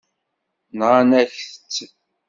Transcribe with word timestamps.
Nɣan-ak-tt. 0.77 1.73